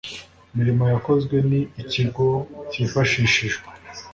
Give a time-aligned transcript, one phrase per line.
[0.57, 1.51] mirimo yakozwe n
[1.81, 2.27] ikigo
[2.71, 3.67] cyifashishijwe